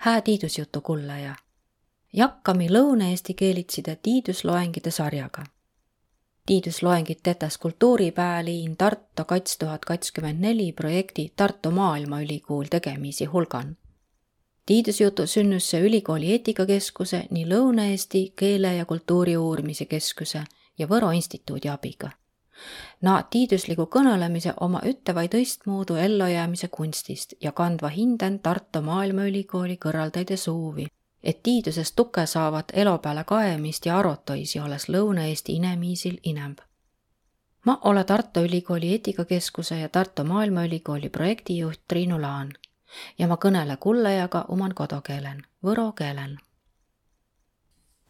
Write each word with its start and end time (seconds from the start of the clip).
hää 0.00 0.20
tiidusjutu 0.20 0.80
kullaja. 0.80 1.34
jakkami 2.12 2.68
lõuna-eesti 2.68 3.34
keelitside 3.34 3.98
tiidusloengide 4.02 4.90
sarjaga. 4.90 5.44
tiidusloengid 6.46 7.18
tetas 7.22 7.58
kultuuripäeliin 7.58 8.76
Tartu 8.76 9.24
kats 9.26 9.58
tuhat 9.58 9.84
kakskümmend 9.84 10.40
neli 10.40 10.72
projekti 10.72 11.32
Tartu 11.36 11.70
Maailmaülikool 11.70 12.64
tegemisi 12.70 13.24
hulgan. 13.24 13.76
tiidusjutu 14.66 15.26
sünnus 15.26 15.70
see 15.70 15.80
ülikooli 15.80 16.32
eetikakeskuse 16.32 17.26
nii 17.30 17.44
Lõuna-Eesti 17.44 18.32
keele 18.36 18.74
ja 18.74 18.84
kultuuri 18.84 19.36
uurimise 19.36 19.84
keskuse 19.84 20.44
ja 20.78 20.86
Võro 20.86 21.10
instituudi 21.10 21.68
abiga 21.68 22.10
Na 23.00 23.22
tiidusliku 23.22 23.86
kõnelemise 23.86 24.52
oma 24.60 24.80
ütteva 24.84 25.24
tõistmoodu 25.32 25.96
ellujäämise 25.96 26.68
kunstist 26.68 27.34
ja 27.40 27.52
kandva 27.52 27.88
hinden 27.88 28.38
Tartu 28.38 28.82
Maailmaülikooli 28.82 29.76
kõrvaltäide 29.84 30.36
suuvi, 30.36 30.86
et 31.22 31.42
tiidusest 31.42 31.96
tuke 31.96 32.26
saavat 32.26 32.72
elo 32.72 32.98
peale 32.98 33.24
kaemist 33.24 33.86
ja 33.86 33.98
arotoisi 33.98 34.60
olles 34.60 34.88
Lõuna-Eesti 34.88 35.56
inemiisil 35.56 36.18
inemb. 36.22 36.58
ma 37.64 37.78
ole 37.84 38.04
Tartu 38.04 38.40
Ülikooli 38.40 38.92
eetikakeskuse 38.92 39.80
ja 39.80 39.88
Tartu 39.88 40.24
Maailmaülikooli 40.24 41.08
projektijuht 41.08 41.80
Triinu 41.88 42.20
Laan 42.20 42.52
ja 43.18 43.28
ma 43.28 43.36
kõnele 43.36 43.76
kullajaga 43.76 44.44
oman 44.48 44.74
kodukeelen, 44.74 45.42
võro 45.64 45.92
keelen 45.92 46.38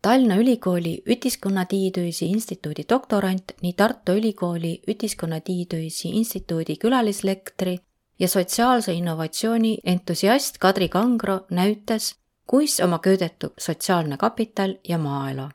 Tallinna 0.03 0.37
Ülikooli 0.37 1.03
Ütiskonnatiidüisi 1.07 2.27
instituudi 2.27 2.83
doktorant, 2.89 3.53
nii 3.63 3.73
Tartu 3.73 4.13
Ülikooli 4.13 4.83
Ütiskonnatiidüisi 4.89 6.09
instituudi 6.09 6.77
külalislektri 6.77 7.79
ja 8.19 8.29
sotsiaalse 8.29 8.93
innovatsiooni 8.93 9.79
entusiast 9.85 10.59
Kadri 10.59 10.89
Kangro 10.89 11.41
näütas, 11.51 12.15
kuis 12.47 12.81
oma 12.81 12.99
köödetu 12.99 13.53
sotsiaalne 13.59 14.17
kapital 14.17 14.75
ja 14.89 14.99
maaelu. 14.99 15.49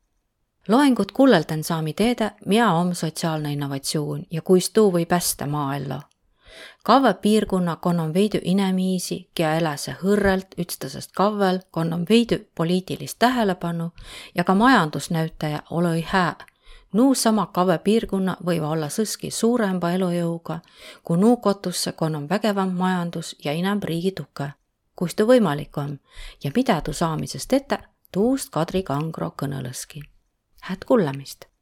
loengut 0.69 1.11
kulleldan 1.11 1.63
saami 1.63 1.93
teedä, 1.93 2.31
mida 2.45 2.71
on 2.71 2.95
sotsiaalne 2.95 3.53
innovatsioon 3.53 4.23
ja 4.31 4.41
kuis 4.41 4.69
tuu 4.69 4.91
võib 4.91 5.11
hästa 5.11 5.45
maaellu 5.47 5.99
Kavve 6.85 7.13
piirkonna 7.13 7.75
konnom 7.75 8.13
veidi 8.13 8.39
inemiisi, 8.43 9.29
kia 9.35 9.55
eläse 9.57 9.95
hõrrelt 10.03 10.51
ütstasest 10.61 11.15
kavvel, 11.17 11.59
konnom 11.71 12.03
veidi 12.09 12.37
poliitilist 12.55 13.17
tähelepanu 13.19 13.87
ja 14.35 14.43
ka 14.43 14.53
majandusnäütaja 14.55 15.63
olõi 15.69 16.03
hää. 16.07 16.35
Nuu 16.93 17.15
sama 17.15 17.45
kavve 17.45 17.77
piirkonna 17.77 18.35
võiva 18.45 18.69
olla 18.75 18.91
sõski 18.93 19.31
suuremba 19.31 19.91
elujõuga, 19.97 20.59
kui 21.03 21.17
nuu 21.17 21.37
kotusse 21.37 21.91
konnom 21.91 22.29
vägevam 22.29 22.77
majandus 22.77 23.35
ja 23.45 23.53
inem 23.53 23.81
riigi 23.83 24.11
tuke. 24.11 24.51
kus 24.95 25.15
tuu 25.15 25.27
võimalik 25.27 25.77
on 25.77 25.99
ja 26.43 26.51
mida 26.55 26.81
tuu 26.81 26.93
saamisest 26.93 27.53
ette, 27.53 27.79
tuust 28.11 28.49
Kadri 28.49 28.83
Kangro 28.83 29.33
kõneleski. 29.41 30.01
Hääd 30.61 30.85
kuulamist! 30.85 31.54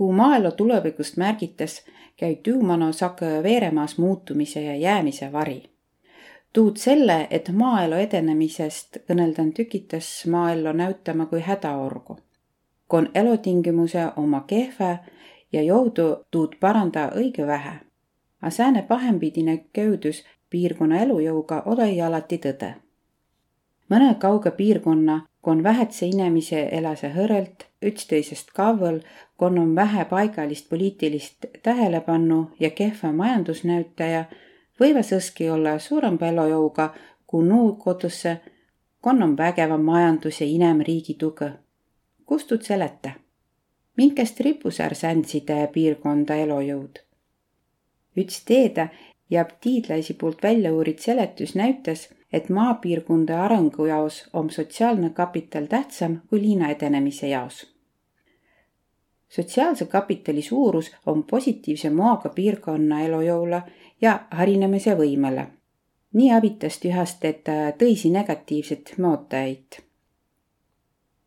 Kui 0.00 0.14
maaelu 0.16 0.52
tulevikust 0.52 1.16
märgitas, 1.16 1.84
käib 2.16 2.38
Tuumano 2.42 2.92
Sake 2.92 3.42
Veeremaas 3.42 3.98
muutumise 3.98 4.62
ja 4.62 4.76
jäämise 4.76 5.32
vari. 5.32 5.62
tuud 6.52 6.76
selle, 6.76 7.26
et 7.30 7.48
maaelu 7.52 7.94
edenemisest 7.94 8.96
kõneldan 9.10 9.52
tükitas 9.52 10.08
maaellu 10.26 10.72
näütama 10.72 11.26
kui 11.26 11.40
hädaorgu. 11.40 12.16
kon 12.88 13.10
elutingimuse 13.14 14.06
oma 14.16 14.40
kehve 14.40 14.98
ja 15.52 15.62
jõudu 15.62 16.24
tuud 16.30 16.56
paranda 16.60 17.10
õige 17.16 17.46
vähe. 17.46 17.74
A 18.42 18.50
sääne 18.50 18.82
pahempidine 18.82 19.64
köüdus 19.72 20.24
piirkonna 20.50 21.02
elujõuga 21.02 21.62
olõi 21.66 22.00
alati 22.00 22.38
tõde. 22.38 22.74
Mõne 23.90 24.14
kauge 24.18 24.50
piirkonna 24.50 25.20
kon 25.40 25.62
vähetse 25.62 26.06
inemise 26.06 26.68
elase 26.72 27.10
hõrelt 27.14 27.66
ütsteisest 27.84 28.52
kavvõl, 28.54 29.00
kon 29.36 29.58
on 29.58 29.74
vähe 29.74 30.04
paigalist 30.04 30.68
poliitilist 30.68 31.46
tähelepannu 31.62 32.50
ja 32.60 32.70
kehva 32.70 33.12
majandusnäütaja, 33.12 34.24
võiva 34.80 35.02
sõski 35.02 35.48
olla 35.50 35.78
suuremba 35.78 36.28
elujõuga 36.28 36.92
kui 37.26 37.46
nuu 37.46 37.72
kodusse, 37.72 38.36
kon 39.00 39.22
on 39.22 39.36
vägevam 39.36 39.82
majandus 39.84 40.40
ja 40.40 40.46
inemriigi 40.46 41.14
tuge. 41.14 41.52
kust 42.26 42.48
tuud 42.48 42.62
seleta? 42.62 43.10
minkest 43.96 44.40
ripusär 44.40 44.94
sändside 44.94 45.66
piirkonda 45.72 46.34
elujõud? 46.34 47.00
üts 48.16 48.44
teeda 48.44 48.88
ja 49.30 49.44
tiidlaisi 49.44 50.14
poolt 50.14 50.42
välja 50.42 50.72
uurid 50.72 50.98
seletus 50.98 51.54
näütas 51.54 52.08
et 52.32 52.48
maapiirkondade 52.48 53.38
arengu 53.38 53.86
jaos 53.86 54.28
on 54.32 54.50
sotsiaalne 54.50 55.10
kapital 55.10 55.66
tähtsam 55.66 56.20
kui 56.30 56.42
linna 56.42 56.70
edenemise 56.70 57.28
jaos. 57.28 57.66
sotsiaalse 59.28 59.86
kapitali 59.86 60.42
suurus 60.42 60.92
on 61.06 61.24
positiivse 61.24 61.90
moaga 61.90 62.28
piirkonna 62.28 63.00
elujõule 63.00 63.62
ja 64.00 64.20
harinemise 64.30 64.96
võimele. 64.96 65.46
nii 66.12 66.32
abitast 66.32 66.84
ühest, 66.84 67.24
et 67.24 67.44
tõisi 67.78 68.10
negatiivset 68.10 68.94
mootajaid 68.98 69.90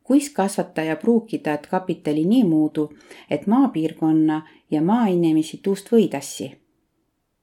kuis 0.04 0.30
kasvata 0.30 0.82
ja 0.82 0.96
pruukida 0.96 1.58
kapitali 1.58 2.26
niimoodi, 2.26 2.96
et 3.30 3.48
maapiirkonna 3.48 4.48
ja 4.72 4.82
maainimesi 4.82 5.60
tuust 5.64 5.92
võidassi. 5.92 6.52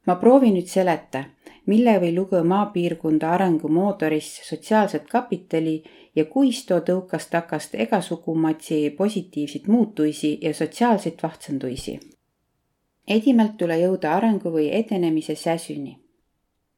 ma 0.07 0.15
proovin 0.17 0.55
nüüd 0.55 0.67
seleta 0.67 1.25
mille 1.71 2.01
või 2.03 2.15
lugu 2.17 2.39
maapiirkonda 2.45 3.31
arengumootoris 3.37 4.29
sotsiaalset 4.49 5.09
kapitali 5.09 5.83
ja 6.17 6.25
kuis 6.25 6.65
too 6.67 6.81
tõukas 6.87 7.29
takast 7.31 7.75
egasugumatsi 7.85 8.79
positiivseid 8.99 9.69
muutuisi 9.69 10.39
ja 10.43 10.55
sotsiaalseid 10.55 11.23
vahtsanduisi. 11.23 12.01
edimalt 13.09 13.57
tule 13.59 13.77
jõuda 13.79 14.15
arengu 14.17 14.51
või 14.57 14.67
edenemise 14.79 15.35
säsüni. 15.35 15.99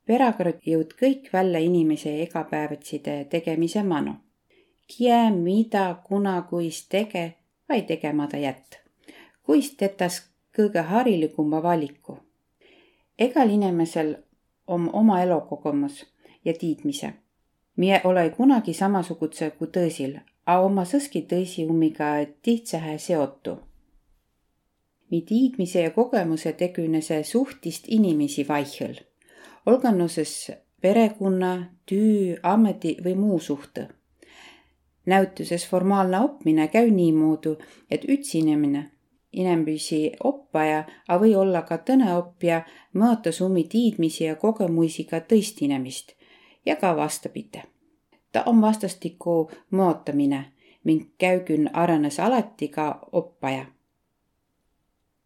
perekord 0.06 0.58
jõud 0.66 0.92
kõik 1.00 1.30
välja 1.32 1.58
inimese 1.58 2.12
igapäevatside 2.22 3.24
tegemise 3.30 3.82
manu. 3.82 4.14
kie, 4.96 5.30
mida, 5.30 5.96
kuna, 6.04 6.42
kuis 6.42 6.88
tege 6.88 7.34
vai 7.68 7.82
tegemata 7.82 8.36
jätt. 8.36 8.76
kuis 9.42 9.70
tetas 9.76 10.20
kõige 10.56 10.82
harilikuma 10.82 11.62
valiku. 11.62 12.18
egal 13.18 13.50
inimesel 13.50 14.16
om 14.66 14.90
oma 14.92 15.20
elukogemus 15.22 16.06
ja 16.44 16.54
tiidmise. 16.54 17.12
Mie 17.76 18.00
ole 18.04 18.30
kunagi 18.30 18.74
samasugudse 18.74 19.50
kui 19.50 19.68
tõsil, 19.72 20.18
a 20.46 20.58
oma 20.60 20.84
sõski 20.84 21.22
tõsi 21.28 21.64
ummiga 21.68 22.14
tihtsähe 22.42 22.98
seotu. 22.98 23.56
Mi 25.10 25.20
tiidmise 25.28 25.82
ja 25.82 25.90
kogemuse 25.90 26.52
tegünese 26.52 27.22
suhtist 27.22 27.88
inimesi 27.88 28.46
vaihel, 28.48 29.00
olganuses 29.66 30.50
perekonna, 30.80 31.52
tüü, 31.86 32.38
ameti 32.42 32.96
või 33.04 33.16
muu 33.16 33.38
suhte. 33.38 33.88
näütuses 35.06 35.64
formaalne 35.66 36.18
õppimine 36.22 36.68
käü 36.70 36.90
niimoodi, 36.90 37.56
et 37.90 38.04
üks 38.08 38.34
inimene 38.38 38.90
inembüisi 39.32 40.12
oppaja, 40.24 40.84
a 41.08 41.18
või 41.20 41.34
olla 41.36 41.62
ka 41.62 41.78
tõneoppija, 41.78 42.62
mõõta 42.94 43.32
summi 43.32 43.64
tiidmisi 43.64 44.24
ja 44.24 44.36
kogemusi 44.36 45.04
ka 45.04 45.20
tõist 45.20 45.62
inemist 45.62 46.14
ja 46.66 46.76
ka 46.76 46.96
vastapidi. 46.96 47.62
ta 48.32 48.42
on 48.46 48.60
vastastikku 48.60 49.50
mõõtamine, 49.70 50.44
ming 50.84 51.08
käükün 51.18 51.70
arenes 51.72 52.20
alati 52.20 52.68
ka 52.68 53.00
oppaja. 53.12 53.66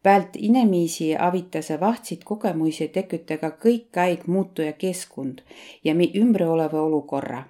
Päält 0.03 0.35
inemiisi 0.35 1.15
avitase 1.15 1.79
vahtsid 1.79 2.23
kogemusi 2.23 2.87
tekütega 2.87 3.49
kõik 3.49 3.97
aeg 3.97 4.27
muutuja 4.27 4.73
keskkond 4.73 5.41
ja 5.83 5.95
mi 5.95 6.11
ümber 6.15 6.43
oleva 6.43 6.81
olukorra 6.81 7.43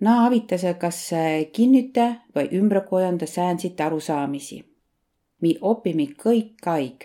Naa 0.00 0.26
avitase 0.26 0.74
kas 0.74 1.10
kinnüta 1.52 2.06
või 2.34 2.48
ümber 2.56 2.80
kujunda 2.80 3.26
säänsit 3.26 3.80
arusaamisi 3.80 4.69
mi 5.40 5.56
opimi 5.60 6.06
kõik 6.24 6.52
kaig. 6.62 7.04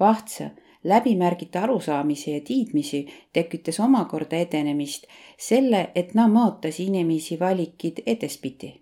vahtsa 0.00 0.50
läbimärgite 0.84 1.58
arusaamise 1.58 2.30
ja 2.30 2.40
tiidmisi 2.40 3.06
tekütas 3.32 3.80
omakorda 3.80 4.36
edenemist 4.36 5.04
selle, 5.38 5.90
et 5.94 6.14
na 6.14 6.28
mõotas 6.28 6.80
inimesi 6.80 7.40
valikid 7.40 8.02
edespidi. 8.06 8.80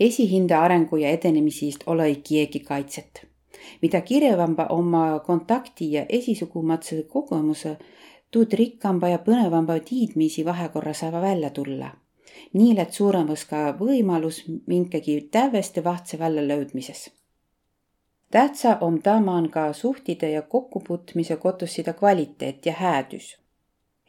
esihinda 0.00 0.60
arengu 0.60 0.96
ja 0.96 1.10
edenemisest 1.10 1.84
ole 1.86 2.14
keegi 2.14 2.60
kaitset. 2.60 3.26
mida 3.82 4.00
kirjavamba 4.00 4.66
oma 4.66 5.18
kontakti 5.26 5.92
ja 5.92 6.06
esisugumatse 6.08 7.02
kogemuse, 7.02 7.76
tuud 8.30 8.52
rikkamba 8.52 9.08
ja 9.08 9.18
põnevamba 9.18 9.80
tiidmisi 9.80 10.44
vahekorra 10.44 10.92
saava 10.92 11.20
välja 11.20 11.50
tulla 11.50 12.03
nii 12.52 12.76
lätt 12.76 12.92
suuremas 12.92 13.44
ka 13.50 13.74
võimalus 13.78 14.42
minkagi 14.66 15.28
täiesti 15.30 15.84
vahtse 15.84 16.18
väljalöödmises. 16.18 17.10
tähtsa 18.30 18.78
om 18.80 19.02
tamaan 19.02 19.50
ka 19.50 19.72
suhtide 19.72 20.30
ja 20.30 20.42
kokkuputmise 20.42 21.36
kotussida 21.36 21.92
kvaliteet 21.92 22.66
ja 22.66 22.72
häädus. 22.72 23.38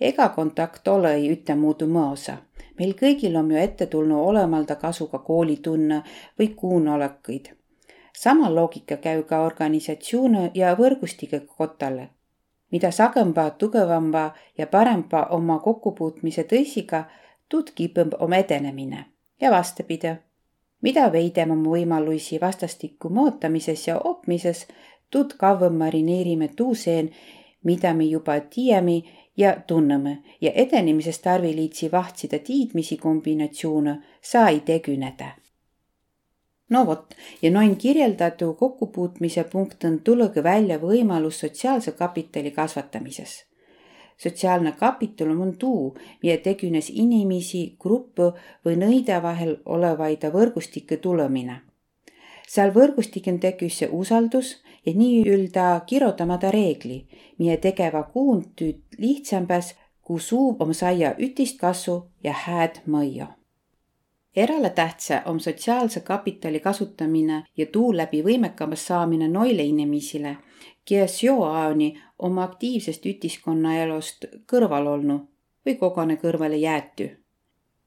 ega 0.01 0.29
kontakt 0.29 0.87
ole 0.87 1.17
ühtemoodi 1.17 1.85
mõosa. 1.85 2.37
meil 2.79 2.93
kõigil 2.93 3.37
on 3.37 3.51
ju 3.51 3.57
ette 3.57 3.85
tulnud 3.85 4.27
olemalda 4.29 4.75
kasu 4.75 5.07
ka 5.07 5.19
koolitunne 5.19 6.03
või 6.39 6.47
kuunolekuid. 6.55 7.45
sama 8.17 8.55
loogika 8.55 8.97
käib 8.97 9.25
ka 9.27 9.41
organisatsioone 9.41 10.51
ja 10.53 10.75
võrgustike 10.75 11.39
kotale. 11.39 12.09
mida 12.71 12.91
sagamba, 12.91 13.49
tugevamba 13.49 14.33
ja 14.57 14.67
parempa 14.67 15.27
oma 15.29 15.59
kokkupuutmise 15.59 16.43
tõsiga, 16.43 17.03
tuud 17.49 17.71
kipõmb 17.75 18.15
oma 18.19 18.35
edenemine 18.35 19.05
ja 19.41 19.51
vastupidi 19.51 20.15
mida 20.85 21.07
veidem 21.11 21.53
on 21.55 21.63
võimalusi 21.65 22.39
vastastikku 22.41 23.09
mootamises 23.09 23.87
ja 23.87 23.97
opmises, 24.11 24.65
tuud 25.09 25.33
kauem 25.41 25.79
marineerime 25.81 26.49
tuuseen, 26.55 27.09
mida 27.63 27.93
me 27.93 28.05
juba 28.05 28.39
tiiämi 28.39 28.97
ja 29.37 29.55
tunneme 29.67 30.17
ja 30.41 30.51
edenemisest 30.51 31.23
tarviliitsi 31.23 31.89
vahtsida 31.91 32.39
tiidmisi 32.39 32.97
kombinatsioone 32.97 33.97
saa 34.21 34.49
ei 34.49 34.59
tegüneda. 34.59 35.31
no 36.69 36.85
vot, 36.85 37.15
ja 37.41 37.51
noin 37.51 37.75
kirjeldatu 37.75 38.53
kokkupuutmise 38.53 39.43
punkt 39.43 39.83
on 39.83 39.99
tulegi 39.99 40.43
välja 40.43 40.77
võimalus 40.77 41.39
sotsiaalse 41.39 41.91
kapitali 41.91 42.51
kasvatamises 42.51 43.45
sotsiaalne 44.17 44.71
kapital 44.71 45.29
on 45.41 45.57
tuu, 45.57 45.95
mille 46.23 46.37
tegünes 46.37 46.89
inimesi, 46.89 47.75
gruppe 47.79 48.31
või 48.65 48.75
nõide 48.81 49.21
vahel 49.23 49.57
olevaid 49.65 50.27
võrgustike 50.33 50.97
tulemine. 50.97 51.61
seal 52.47 52.71
võrgustikel 52.71 53.39
tekkis 53.41 53.77
see 53.79 53.89
usaldus 53.91 54.51
ja 54.85 54.93
nii-öelda 54.93 55.81
kirjutamata 55.85 56.51
reegli, 56.51 57.05
mille 57.37 57.57
tegeva 57.57 58.03
kuuntüüd 58.03 58.77
lihtsambas, 58.97 59.73
kui 60.01 60.19
suuv 60.19 60.61
om 60.61 60.73
saia 60.73 61.15
ütist 61.19 61.59
kasu 61.59 62.03
ja 62.23 62.33
hääd 62.45 62.83
mõju 62.85 63.27
erale 64.35 64.69
tähtsa 64.69 65.21
on 65.25 65.39
sotsiaalse 65.39 65.99
kapitali 65.99 66.59
kasutamine 66.59 67.43
ja 67.57 67.65
tuu 67.65 67.97
läbi 67.97 68.21
võimekamas 68.23 68.87
saamine 68.87 69.27
noile 69.27 69.63
inimesile, 69.63 70.37
kes 70.85 71.23
joaani 71.23 72.01
oma 72.19 72.43
aktiivsest 72.43 73.05
ütiskonnaelust 73.05 74.25
kõrval 74.51 74.87
olnu 74.87 75.19
või 75.65 75.75
kogane 75.75 76.15
kõrvale 76.15 76.57
jäetu. 76.57 77.03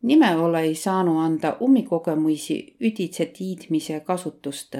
nime 0.03 0.37
ole 0.37 0.61
ei 0.61 0.75
saanud 0.75 1.25
anda 1.25 1.57
ummikogemusi 1.61 2.77
üditse 2.81 3.27
tiidmise 3.27 4.01
kasutust 4.01 4.75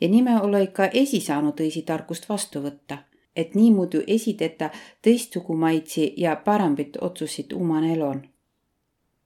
ja 0.00 0.08
nime 0.08 0.40
ole 0.40 0.62
ikka 0.62 0.86
esi 0.86 1.20
saanud 1.20 1.54
tõisi 1.60 1.82
tarkust 1.82 2.28
vastu 2.28 2.60
võtta, 2.60 2.98
et 3.36 3.54
niimoodi 3.54 4.02
esideta 4.06 4.70
teistsugumaidsi 5.02 6.14
ja 6.16 6.36
paremit 6.36 6.96
otsusid 7.00 7.52
oman 7.52 7.84
elon. 7.84 8.22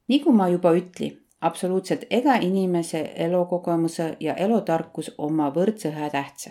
nagu 0.08 0.32
ma 0.32 0.48
juba 0.48 0.72
ütli, 0.72 1.21
absoluutselt 1.42 2.04
ega 2.10 2.34
inimese 2.34 3.12
elukogemuse 3.16 4.16
ja 4.20 4.34
elutarkus 4.34 5.14
oma 5.18 5.50
võrdse 5.54 5.90
tähtsa. 6.12 6.50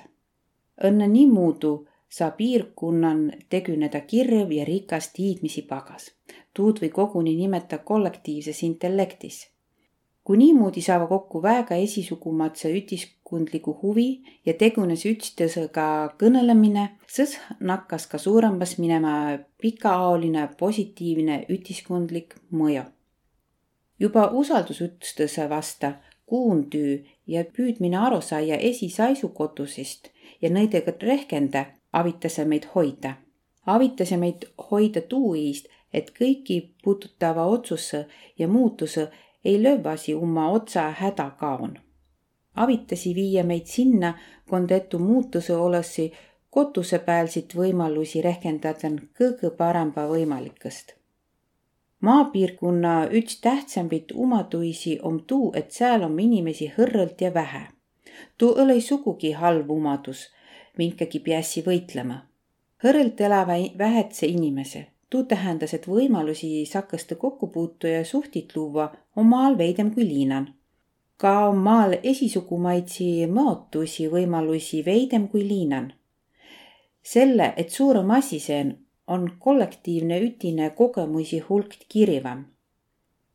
õnne 0.83 1.07
niimoodi 1.07 1.71
saa 2.11 2.31
piirkonnan 2.31 3.31
tegüneda 3.49 4.01
kirv 4.01 4.51
ja 4.51 4.65
rikas 4.65 5.09
tiidmisi 5.13 5.61
pagas. 5.61 6.11
tuud 6.53 6.81
või 6.81 6.89
koguni 6.89 7.35
nimeta 7.35 7.77
kollektiivses 7.77 8.63
intellektis. 8.63 9.47
kui 10.23 10.37
niimoodi 10.37 10.81
saava 10.81 11.07
kokku 11.07 11.41
väga 11.41 11.75
esisugumatse 11.75 12.73
ütiskundliku 12.77 13.77
huvi 13.81 14.21
ja 14.45 14.53
tegunes 14.53 15.05
üksteisega 15.05 16.13
kõnelemine, 16.19 16.89
sõs 17.07 17.37
nakkas 17.59 18.07
ka 18.07 18.17
suuremas 18.17 18.77
minema 18.77 19.39
pikaajaline 19.61 20.49
positiivne 20.59 21.45
ütiskundlik 21.49 22.35
mõju. 22.51 22.83
Juba 24.01 24.27
usaldusütstuse 24.41 25.49
vasta 25.49 25.93
kuuntüü 26.25 27.03
ja 27.27 27.43
püüdmine 27.55 27.97
aru 27.99 28.21
saia 28.21 28.57
esisaisukotusest 28.69 30.07
ja 30.41 30.49
nõidega 30.49 30.93
rehkenda 31.01 31.65
avitase 31.99 32.45
meid 32.45 32.65
hoida. 32.75 33.11
avitase 33.65 34.17
meid 34.17 34.47
hoida 34.71 35.01
tuu 35.01 35.33
iist, 35.35 35.67
et 35.93 36.09
kõiki 36.19 36.57
puudutava 36.83 37.45
otsuse 37.45 38.05
ja 38.39 38.47
muutuse 38.47 39.09
ei 39.45 39.63
lövvasi 39.63 40.15
oma 40.15 40.49
otsa 40.51 40.87
häda 41.01 41.29
kaon. 41.39 41.77
avitasi 42.55 43.15
viia 43.15 43.43
meid 43.43 43.65
sinna, 43.65 44.13
kondetu 44.49 44.99
muutuse 44.99 45.55
olessi 45.55 46.11
kotusepäälsit 46.49 47.55
võimalusi 47.55 48.21
rehkendada 48.21 48.89
kõige 49.19 49.51
parempa 49.57 50.07
võimalikest. 50.07 51.00
Maapiirkonna 52.01 53.07
üks 53.11 53.41
tähtsamit 53.41 54.11
omaduisi 54.15 54.99
on 55.01 55.23
tuu, 55.27 55.51
et 55.55 55.71
seal 55.71 56.03
on 56.03 56.19
inimesi 56.19 56.71
hõrralt 56.77 57.21
ja 57.21 57.33
vähe. 57.33 57.67
tuu 58.37 58.55
õle 58.63 58.81
sugugi 58.81 59.31
halb 59.31 59.71
omadus 59.71 60.29
minkagi 60.77 61.19
piässi 61.19 61.63
võitlema. 61.65 62.17
hõrelt 62.83 63.21
elava 63.21 63.53
vähetse 63.77 64.27
inimese, 64.27 64.87
tuu 65.09 65.23
tähendas, 65.23 65.73
et 65.73 65.87
võimalusi 65.87 66.65
sakõste 66.65 67.15
kokkupuutuja 67.15 68.05
suhtit 68.05 68.55
luua 68.55 68.91
on 69.15 69.25
maal 69.25 69.57
veidem 69.57 69.93
kui 69.93 70.07
liinan. 70.07 70.53
ka 71.17 71.47
on 71.49 71.57
maal 71.57 71.97
esisugumaidsi 72.03 73.27
maotusi 73.27 74.07
võimalusi 74.07 74.85
veidem 74.85 75.27
kui 75.27 75.47
liinan. 75.47 75.93
selle, 77.03 77.53
et 77.57 77.69
suurem 77.69 78.11
asi 78.11 78.39
see 78.39 78.75
on, 79.07 79.31
kollektiivne 79.39 80.19
ütine 80.19 80.69
kogemusi 80.69 81.39
hulk 81.39 81.75
kirivam. 81.89 82.45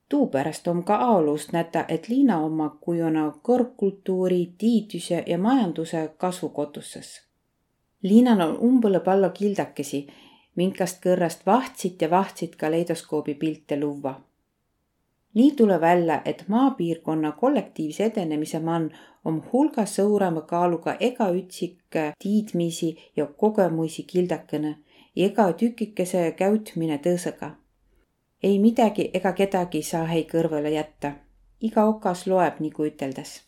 Tuupärast 0.08 0.68
on 0.68 0.84
ka 0.84 0.96
ajaloost 0.96 1.52
näta, 1.52 1.84
et 1.88 2.08
liina 2.08 2.40
oma 2.40 2.68
kujuna 2.80 3.32
kõrgkultuuri, 3.42 4.54
tiiduse 4.58 5.24
ja 5.26 5.38
majanduse 5.38 6.10
kasvukotuses 6.18 7.26
liinal 8.08 8.40
on 8.44 8.56
umbõlõ 8.68 9.00
pallo 9.04 9.30
kildakesi, 9.34 10.06
minkast 10.56 11.02
kõrrast 11.04 11.44
vahtsit 11.46 12.02
ja 12.02 12.10
vahtsit 12.10 12.56
kaleidoskoobi 12.56 13.34
pilte 13.34 13.80
luua. 13.80 14.20
nii 15.36 15.50
tule 15.52 15.80
välja, 15.80 16.22
et 16.24 16.44
maapiirkonna 16.48 17.32
kollektiivse 17.32 18.04
edenemise 18.04 18.58
man 18.60 18.90
on 19.24 19.42
hulga 19.52 19.86
suurema 19.86 20.40
kaaluga 20.40 20.96
ega 21.00 21.26
ütsik 21.30 21.98
tiidmisi 22.18 22.96
ja 23.16 23.26
kogemusi 23.26 24.02
kildakene 24.02 24.76
ja 25.16 25.26
ega 25.26 25.52
tükikese 25.52 26.32
käutmine 26.36 26.98
tõõsõga. 26.98 27.50
ei 28.42 28.58
midagi 28.58 29.10
ega 29.14 29.32
kedagi 29.32 29.82
saa 29.82 30.04
hei 30.04 30.28
kõrvale 30.32 30.70
jätta. 30.70 31.12
iga 31.60 31.84
okas 31.84 32.26
loeb, 32.26 32.60
nagu 32.60 32.84
üteldes 32.84 33.46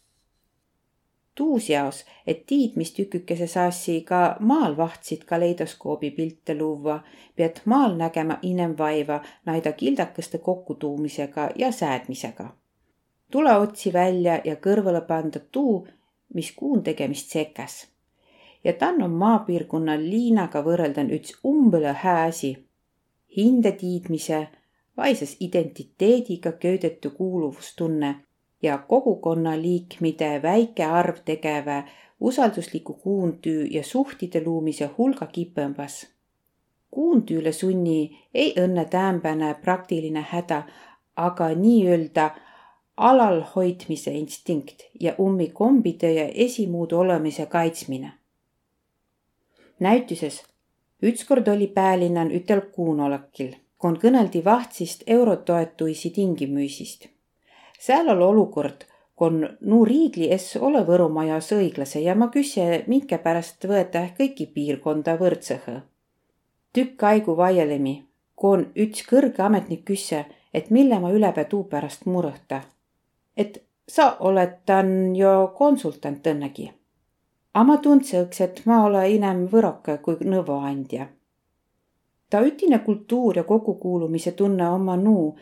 tuusjaos, 1.39 2.05
et 2.27 2.47
tiidmistükükese 2.47 3.47
saassi 3.47 4.01
ka 4.01 4.37
maal 4.41 4.77
vahtsid 4.77 5.23
kaleidoskoobi 5.27 6.11
pilte 6.11 6.57
luua, 6.59 6.97
pead 7.37 7.61
maal 7.65 7.95
nägema 8.01 8.39
inem 8.43 8.75
vaiva 8.79 9.21
naida 9.47 9.73
kildakeste 9.73 10.39
kokkutuumisega 10.39 11.51
ja 11.57 11.73
säädmisega. 11.73 12.49
tule 13.31 13.57
otsi 13.57 13.93
välja 13.93 14.41
ja 14.45 14.57
kõrvale 14.57 15.01
panda 15.07 15.41
tuu, 15.53 15.89
mis 16.35 16.53
kuun 16.57 16.83
tegemist 16.83 17.31
sekas. 17.31 17.87
Ja 18.65 18.73
tann 18.73 19.03
on 19.03 19.11
maapiirkonnal 19.11 20.03
liinaga 20.11 20.63
võrreldan 20.65 21.11
üts 21.11 21.35
umbõlõ 21.45 21.93
hää 22.03 22.23
asi. 22.23 22.67
hinde 23.37 23.73
tiidmise, 23.73 24.49
vaises 24.97 25.37
identiteediga 25.41 26.53
köödetu 26.53 27.11
kuuluvustunne 27.11 28.15
ja 28.63 28.79
kogukonnaliikmide 28.79 30.43
väike 30.43 30.85
arv 30.85 31.17
tegeve 31.25 31.85
usaldusliku 32.21 32.95
kuuntüü 32.95 33.67
ja 33.71 33.83
suhtide 33.85 34.43
luumise 34.45 34.91
hulga 34.99 35.27
kipõmbas. 35.27 36.07
kuuntüüle 36.91 37.53
sunni 37.53 38.19
ei 38.35 38.55
õnne 38.57 38.85
täämbäne 38.85 39.55
praktiline 39.55 40.25
häda, 40.31 40.63
aga 41.17 41.49
nii-öelda 41.55 42.31
alalhoidmise 42.97 44.11
instinkt 44.11 44.83
ja 45.01 45.15
ummikombide 45.21 46.13
ja 46.13 46.29
esimuudu 46.35 46.99
olemise 46.99 47.47
kaitsmine. 47.47 48.13
Näituses 49.81 50.43
ükskord 51.03 51.49
oli 51.49 51.67
päälinnan 51.67 52.31
ütel 52.31 52.61
kuunolekil, 52.61 53.55
kon 53.77 53.99
kõneldi 53.99 54.45
vahtsist 54.45 55.03
eurotoetuisi 55.07 56.11
tingimüüsist 56.11 57.09
seal 57.79 58.09
oli 58.09 58.25
olukord, 58.25 58.85
kun 59.17 59.49
nuu 59.61 59.85
riigli 59.85 60.33
es 60.33 60.57
ole 60.57 60.83
Võrumajas 60.87 61.53
õiglase 61.57 62.03
ja 62.03 62.15
ma 62.15 62.29
küse, 62.35 62.85
minkä 62.87 63.19
pärast 63.19 63.65
võeta 63.67 64.05
kõiki 64.19 64.47
piirkonda 64.55 65.17
võrdsõhõ. 65.19 65.81
tükk 66.73 67.03
aigu 67.03 67.37
vaielemi, 67.37 68.05
kun 68.37 68.67
üts 68.77 69.07
kõrge 69.07 69.43
ametnik 69.43 69.85
küsse, 69.85 70.25
et 70.55 70.71
mille 70.71 70.99
ma 70.99 71.11
ülepea 71.11 71.45
tuu 71.45 71.65
pärast 71.65 72.07
murõhta. 72.07 72.63
et 73.37 73.63
sa 73.89 74.17
oled 74.21 74.59
tan 74.67 75.17
jo 75.17 75.55
konsultant 75.59 76.27
õnnegi. 76.27 76.73
A 77.55 77.65
ma 77.65 77.77
tundsõks, 77.77 78.41
et 78.41 78.61
ma 78.67 78.83
ole 78.85 79.03
inem 79.11 79.47
võroke 79.53 79.99
kui 80.03 80.17
nõvoandja. 80.25 81.09
ta 82.31 82.41
ütine 82.45 82.79
kultuur 82.79 83.37
ja 83.37 83.45
kokkukuulumise 83.45 84.33
tunne 84.33 84.69
oma 84.69 84.97
nuu, 84.97 85.37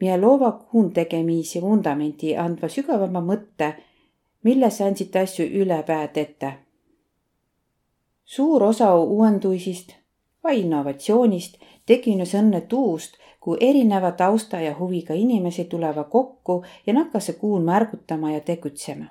meie 0.00 0.20
loova 0.20 0.52
kuun 0.52 0.92
tegemisi 0.92 1.62
vundamenti 1.62 2.36
andva 2.36 2.68
sügavama 2.68 3.20
mõtte, 3.20 3.72
milles 4.42 4.80
andsid 4.80 5.16
asju 5.16 5.46
ülepäät 5.62 6.16
ette. 6.16 6.52
suur 8.24 8.62
osa 8.62 8.94
uuenduisist 8.96 9.92
vai 10.44 10.60
innovatsioonist 10.60 11.58
tekines 11.86 12.34
õnne 12.34 12.60
tuust, 12.60 13.16
kui 13.40 13.56
erineva 13.60 14.12
tausta 14.12 14.60
ja 14.60 14.74
huviga 14.78 15.14
inimesi 15.14 15.64
tulevad 15.64 16.08
kokku 16.08 16.62
ja 16.86 16.92
nakkase 16.92 17.32
kuun 17.32 17.64
märgutama 17.64 18.30
ja 18.32 18.40
tegutsema. 18.40 19.04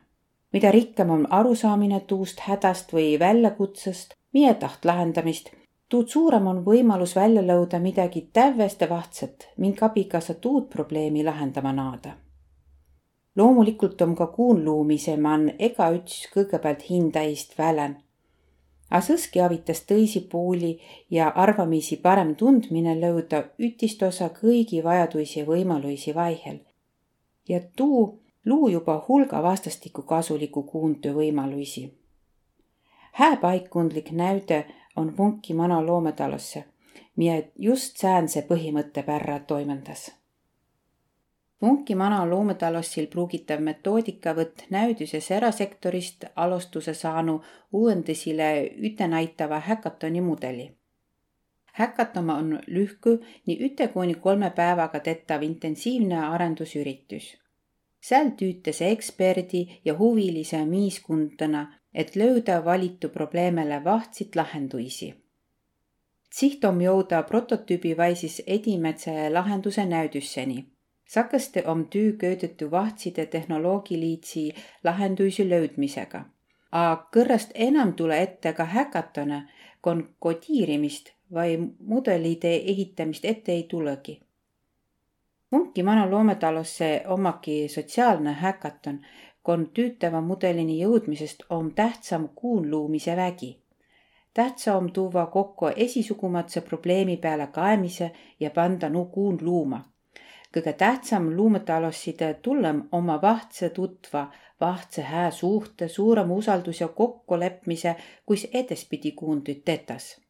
Mida 0.53 0.71
rikkam 0.71 1.09
on 1.09 1.27
arusaamine 1.33 1.99
tuust 1.99 2.39
hädast 2.39 2.93
või 2.93 3.19
väljakutsest, 3.19 4.13
meie 4.33 4.53
taht 4.53 4.85
lahendamist, 4.85 5.51
tuud 5.89 6.07
suurem 6.09 6.47
on 6.47 6.63
võimalus 6.65 7.15
välja 7.15 7.41
lõuda 7.41 7.79
midagi 7.79 8.29
täiesti 8.33 8.89
vahtset, 8.89 9.49
mink 9.57 9.83
abiga 9.83 10.21
sa 10.21 10.33
tuud 10.33 10.69
probleemi 10.69 11.23
lahendama 11.23 11.71
naada. 11.71 12.17
loomulikult 13.35 14.01
on 14.01 14.15
ka 14.15 14.27
kuun 14.27 14.65
loomise 14.65 15.17
man 15.17 15.51
egaüts 15.59 16.27
kõigepealt 16.33 16.89
hindaist 16.89 17.57
välen 17.57 17.97
A 18.87 19.01
sõski 19.03 19.41
avitas 19.43 19.81
tõisi 19.83 20.21
puuli 20.31 20.77
ja 21.11 21.27
arvamisi 21.35 21.97
parem 22.03 22.35
tundmine 22.39 22.93
lõuda 22.95 23.41
ütist 23.59 24.03
osa 24.07 24.29
kõigi 24.35 24.79
vajaduisi 24.83 25.39
ja 25.41 25.45
võimaluisi 25.45 26.15
vaihel. 26.15 26.59
ja 27.49 27.59
tuu 27.75 28.19
luu 28.47 28.67
juba 28.73 28.95
hulga 29.07 29.43
vastastikku 29.43 30.01
kasuliku 30.01 30.63
kuuntöö 30.63 31.13
võimaluisi. 31.13 31.83
hääpaikundlik 33.11 34.11
näide 34.11 34.65
on 34.95 35.13
Munki 35.17 35.53
mana 35.53 35.85
loometalosse, 35.85 36.63
mida 37.15 37.47
just 37.55 37.97
säänse 37.97 38.45
põhimõtte 38.49 39.03
pärra 39.03 39.39
toimendas 39.39 40.11
Munki 41.61 41.95
mana 41.95 42.19
loometalossil 42.29 43.07
pruugitav 43.09 43.61
metoodika 43.65 44.33
võtt 44.37 44.67
näüduses 44.69 45.29
erasektorist 45.33 46.27
alustuse 46.43 46.93
saanu 46.93 47.39
uuendisile 47.73 48.49
ütenäitava 48.89 49.59
häkatoni 49.69 50.21
mudeli. 50.21 50.67
häkatom 51.79 52.29
on 52.29 52.59
lühku 52.67 53.15
nii 53.47 53.57
üte 53.69 53.87
kuni 53.87 54.15
kolme 54.27 54.49
päevaga 54.49 54.99
tehtav 54.99 55.41
intensiivne 55.41 56.19
arendusüritus. 56.27 57.25
Seal 58.01 58.31
tüütas 58.39 58.81
eksperdi 58.81 59.81
ja 59.85 59.97
huvilise 59.97 60.65
miiskundana, 60.65 61.67
et 61.93 62.15
lööda 62.15 62.63
valitu 62.65 63.09
probleemele 63.09 63.83
vahtsid 63.83 64.35
lahenduisi 64.35 65.13
siht 66.37 66.65
on 66.65 66.81
jõuda 66.81 67.23
prototüübi 67.23 67.97
vaisis 67.97 68.41
edimätse 68.45 69.29
lahenduse 69.33 69.85
näüdusseni 69.85 70.65
Sakõstõ 71.07 71.63
om 71.71 71.85
tüü 71.87 72.17
köödetu 72.19 72.67
vahtside 72.71 73.25
tehnoloogiliitsi 73.25 74.41
lahenduisi 74.83 75.45
löüdmisega. 75.49 76.25
A 76.71 76.81
kõrrast 77.15 77.53
enam 77.55 77.93
tule 77.95 78.17
ette 78.21 78.51
ka 78.53 78.65
häkatone, 78.67 79.45
kon 79.81 80.03
kodiirimist 80.19 81.13
vai 81.33 81.55
mudelide 81.79 82.51
ehitämist 82.73 83.25
ette 83.25 83.51
ei 83.51 83.63
tulegi. 83.71 84.19
Munki 85.51 85.83
mana 85.83 86.09
loometalosse 86.11 87.03
omaki 87.07 87.67
sotsiaalne 87.67 88.33
häkaton, 88.33 88.99
kon 89.43 89.69
tüütava 89.73 90.21
mudelini 90.21 90.79
jõudmisest 90.81 91.43
om 91.49 91.71
tähtsam 91.71 92.29
kuun 92.35 92.71
luumise 92.71 93.15
vägi. 93.15 93.51
tähtsa 94.33 94.77
om 94.77 94.91
tuua 94.91 95.25
kokku 95.25 95.67
esisugumatse 95.75 96.61
probleemi 96.61 97.17
peale 97.17 97.47
kaemise 97.47 98.11
ja 98.39 98.49
panda 98.49 98.89
nu 98.89 99.05
kuun 99.05 99.37
luuma 99.41 99.85
kõige 100.57 100.73
tähtsam 100.73 101.29
luumetalosside 101.35 102.33
tullem 102.41 102.83
oma 102.91 103.21
vahtse 103.21 103.69
tutva, 103.69 104.27
vahtse 104.61 105.01
hää 105.01 105.31
suhte, 105.31 105.87
suurema 105.87 106.33
usaldus 106.33 106.81
ja 106.81 106.87
kokkulepmise, 106.87 107.95
kuis 108.25 108.47
edespidi 108.53 109.11
kuundüt 109.11 109.65
tetas. 109.65 110.26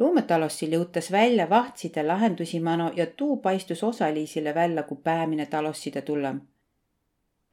Luumetalossil 0.00 0.72
jõutas 0.76 1.10
välja 1.12 1.46
vahtside 1.50 2.02
lahendusi 2.02 2.60
mano 2.60 2.90
ja 2.96 3.06
tuu 3.06 3.36
paistus 3.36 3.84
osaliisile 3.84 4.54
välja 4.54 4.82
kui 4.82 4.98
päämine 5.04 5.46
talosside 5.46 6.02
tullem. 6.02 6.40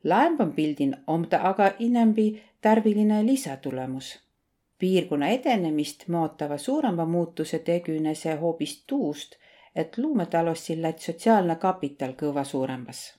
laembam 0.03 0.53
pildin 0.53 0.95
om 1.07 1.27
ta 1.27 1.39
aga 1.43 1.71
inembi 1.79 2.41
tarviline 2.61 3.25
lisatulemus 3.25 4.19
piirkonna 4.79 5.27
edenemist 5.27 6.07
mootava 6.07 6.57
suurema 6.57 7.05
muutuse 7.05 7.59
tegüne 7.59 8.15
see 8.15 8.35
hoopis 8.35 8.83
tuust 8.87 9.35
et 9.77 9.97
luumetalossil 9.97 10.81
lätt 10.81 10.99
sotsiaalne 10.99 11.55
kapital 11.55 12.13
kõva 12.17 12.43
suurembas. 12.43 13.16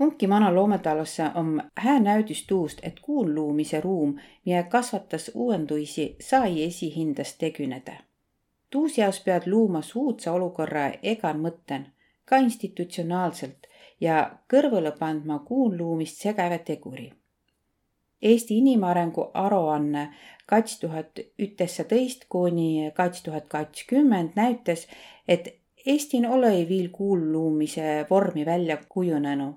Munki 0.00 0.26
mana 0.26 0.54
loometalosse 0.54 1.24
om 1.34 1.60
hää 1.76 2.00
näüdis 2.00 2.46
tuust, 2.46 2.78
et 2.82 3.00
kuun 3.00 3.34
luumise 3.34 3.80
ruum, 3.80 4.14
mille 4.46 4.62
kasvatas 4.62 5.30
uuenduisi, 5.34 6.16
sai 6.20 6.64
esihindas 6.64 7.34
tegüneda. 7.36 7.92
tuus 8.70 8.98
jaos 8.98 9.20
pead 9.20 9.42
luuma 9.46 9.82
suutsa 9.82 10.32
olukorra 10.32 10.90
egan 11.02 11.40
mõtten, 11.46 11.86
ka 12.24 12.36
institutsionaalselt 12.36 13.66
ja 14.00 14.30
kõrvale 14.54 14.92
pandma 14.98 15.38
kuun 15.38 15.78
luumist 15.78 16.22
segava 16.22 16.58
teguri 16.58 17.10
Eesti 18.22 18.58
inimarengu 18.58 19.30
aruanne 19.34 20.08
kats 20.46 20.80
tuhat 20.80 21.20
ütesateist 21.40 22.26
kuni 22.28 22.90
kats 22.94 23.22
tuhat 23.22 23.46
kakskümmend 23.48 24.36
näitas, 24.36 24.86
et 25.28 25.56
Eestin 25.86 26.26
olõ 26.28 26.50
viil 26.68 26.90
kuulluumise 26.92 28.06
vormi 28.10 28.44
välja 28.46 28.76
kujunenud. 28.88 29.54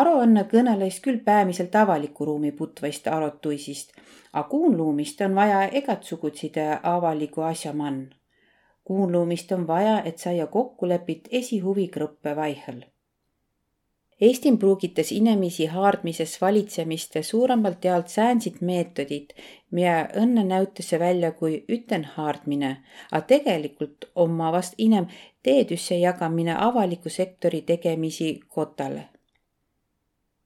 Aruanne 0.00 0.44
kõneles 0.52 1.00
küll 1.04 1.20
päämiselt 1.28 1.74
avaliku 1.82 2.24
ruumi 2.30 2.52
putvaist 2.52 3.06
arutuisist, 3.16 3.92
a 4.32 4.42
kuunluumist 4.42 5.20
on 5.26 5.34
vaja 5.34 5.60
egatsugutside 5.82 6.66
avaliku 6.82 7.46
asja 7.50 7.72
mann. 7.72 8.08
kuunluumist 8.84 9.52
on 9.52 9.66
vaja, 9.66 10.02
et 10.04 10.18
saia 10.18 10.46
kokkulepit 10.46 11.28
esihuvigruppe 11.30 12.36
vaihel 12.36 12.84
Eestin 14.20 14.58
pruugitas 14.58 15.12
inemisi 15.12 15.66
haardmises 15.66 16.40
valitsemiste 16.40 17.22
suuremalt 17.22 17.84
jaolt 17.84 18.08
säänsid 18.08 18.60
meetodid, 18.60 19.32
mia 19.70 19.96
õnne 20.22 20.44
näütase 20.46 21.00
välja 21.02 21.32
kui 21.32 21.64
ütenhaardmine, 21.68 22.70
a 23.12 23.20
tegelikult 23.20 24.06
oma 24.14 24.52
vast 24.52 24.78
inem 24.78 25.08
teedüsse 25.42 25.98
jagamine 25.98 26.54
avaliku 26.68 27.10
sektori 27.10 27.62
tegemisi 27.62 28.40
kotale. 28.48 29.08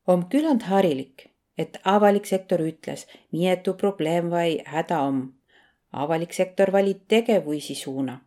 Om 0.09 0.25
küländ 0.33 0.63
harilik, 0.63 1.27
et 1.59 1.77
avalik 1.85 2.27
sektor 2.27 2.63
ütles, 2.65 3.05
mietu 3.33 3.75
probleem 3.75 4.31
vai 4.31 4.63
häda 4.65 5.01
om. 5.01 5.35
avalik 5.93 6.33
sektor 6.33 6.73
valib 6.73 7.01
tegevuisi 7.09 7.75
suuna. 7.75 8.21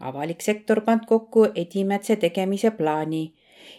avalik 0.00 0.40
sektor 0.40 0.80
pand 0.80 1.06
kokku 1.06 1.44
edimätse 1.54 2.16
tegemise 2.16 2.70
plaani 2.70 3.34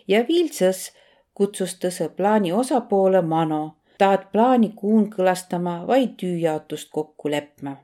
ja 0.07 0.23
Viltsõs 0.27 0.91
kutsus 1.33 1.75
tõse 1.75 2.09
plaani 2.09 2.51
osapoole 2.51 3.21
Mano, 3.21 3.75
taad 3.97 4.31
plaani 4.31 4.69
kuun 4.75 5.09
kõlastama 5.09 5.87
vaid 5.87 6.15
tüüjaotust 6.19 6.89
kokku 6.91 7.31
lepma. 7.31 7.75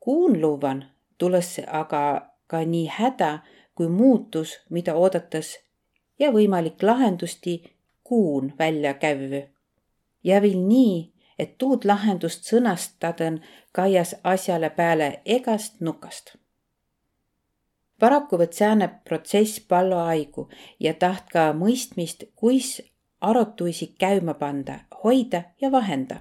kuun 0.00 0.40
luvan 0.40 0.84
tulles 1.18 1.60
aga 1.66 2.30
ka 2.46 2.64
nii 2.64 2.86
häda 2.86 3.38
kui 3.74 3.88
muutus, 3.88 4.58
mida 4.70 4.94
oodatas 4.94 5.58
ja 6.18 6.30
võimalik 6.30 6.82
lahendusti 6.82 7.62
kuun 8.10 8.52
välja 8.58 8.94
kävvü. 8.94 9.42
ja 10.24 10.42
veel 10.42 10.60
nii, 10.66 11.12
et 11.38 11.56
tuud 11.58 11.84
lahendust 11.84 12.44
sõnastaden 12.50 13.40
kaias 13.72 14.14
asjale 14.24 14.70
peale 14.70 15.08
egast 15.38 15.80
nukast 15.80 16.40
paraku 18.00 18.38
võtt 18.40 18.56
sääne 18.56 18.88
protsess 19.04 19.60
pallo 19.68 20.00
aigu 20.08 20.48
ja 20.80 20.94
taht 20.94 21.28
ka 21.32 21.50
mõistmist, 21.56 22.24
kuis 22.34 22.80
arutuisi 23.20 23.92
käima 24.00 24.34
panda, 24.40 24.80
hoida 25.04 25.42
ja 25.60 25.70
vahenda. 25.72 26.20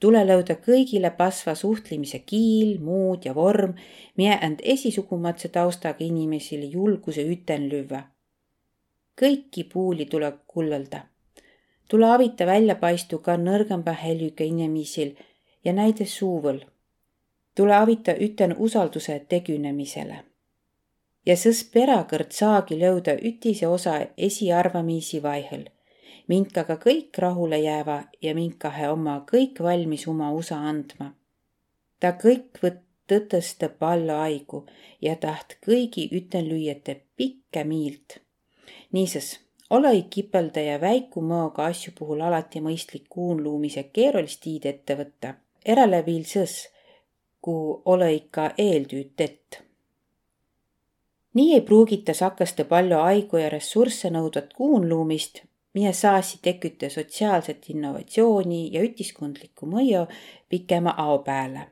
tule 0.00 0.22
lõuda 0.24 0.54
kõigile 0.64 1.10
pasva 1.16 1.54
suhtlemise 1.54 2.18
kiil, 2.18 2.78
muud 2.80 3.26
ja 3.28 3.34
vorm, 3.34 3.74
mie 4.16 4.38
and 4.42 4.60
esisugumatse 4.64 5.48
taustaga 5.48 6.04
inimesile 6.04 6.64
julguse 6.64 7.22
üten 7.22 7.68
lüüa. 7.68 8.00
Kõiki 9.20 9.64
puuli 9.72 10.06
tuleb 10.06 10.36
kullelda. 10.46 11.06
tule 11.88 12.06
avita 12.06 12.46
väljapaistu 12.46 13.18
ka 13.18 13.36
nõrgema 13.36 13.92
helüga 13.92 14.44
inemisil 14.44 15.14
ja 15.64 15.72
näide 15.72 16.04
suuvõl. 16.04 16.60
tule 17.54 17.74
avita 17.74 18.12
üten 18.12 18.54
usalduse 18.58 19.24
tegünemisele 19.28 20.30
ja 21.26 21.36
sõs 21.36 21.62
perakõrd 21.72 22.32
saagi 22.32 22.78
löuda 22.80 23.16
ütise 23.30 23.68
osa 23.68 23.98
esiarvamiisi 24.16 25.22
vaihel. 25.22 25.64
minkaga 26.28 26.76
kõik 26.76 27.18
rahule 27.18 27.58
jääva 27.58 28.02
ja 28.22 28.34
minkahe 28.34 28.88
oma 28.88 29.24
kõik 29.32 29.62
valmis 29.62 30.06
oma 30.08 30.32
usa 30.32 30.56
andma. 30.56 31.14
ta 32.00 32.12
kõik 32.12 32.62
võtt 32.62 32.86
tõtõsta 33.10 33.68
palju 33.68 34.14
aigu 34.14 34.66
ja 35.02 35.16
taht 35.16 35.58
kõigi 35.66 36.08
ütenlüüjate 36.12 37.00
pikkä 37.16 37.64
miilt. 37.64 38.20
Niisiis, 38.92 39.40
ole 39.70 39.94
kipelda 40.10 40.60
ja 40.60 40.80
väiku 40.80 41.22
mõoga 41.22 41.70
asju 41.70 41.92
puhul 41.98 42.20
alati 42.20 42.60
mõistlik 42.60 43.08
kuunluumise 43.08 43.88
keerulist 43.92 44.42
tiid 44.42 44.66
ette 44.66 44.96
võtta. 44.98 45.34
Erale 45.64 46.04
viil 46.06 46.24
sõs, 46.24 46.62
kui 47.40 47.80
ole 47.84 48.14
ikka 48.14 48.52
eeltüüd 48.58 49.12
tett 49.16 49.60
nii 51.34 51.54
ei 51.54 51.60
pruugita 51.60 52.14
sakasta 52.14 52.64
palju 52.64 52.98
aigu 52.98 53.38
ja 53.38 53.48
ressursse 53.48 54.10
nõudvat 54.10 54.52
kuunluumist, 54.56 55.42
mille 55.74 55.92
saasi 55.92 56.40
teküta 56.42 56.90
sotsiaalset 56.90 57.68
innovatsiooni 57.74 58.62
ja 58.74 58.82
ütiskondlikku 58.82 59.66
mõju 59.66 60.06
pikema 60.48 60.94
ao 60.96 61.18
pääle. 61.18 61.68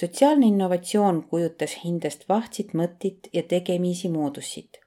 sotsiaalne 0.00 0.46
innovatsioon 0.46 1.24
kujutas 1.30 1.78
hindest 1.84 2.28
vahtsit 2.28 2.74
mõttit 2.74 3.28
ja 3.32 3.42
tegemisi 3.42 4.08
moodusid. 4.08 4.81